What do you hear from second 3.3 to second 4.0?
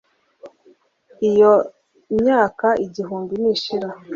nishira,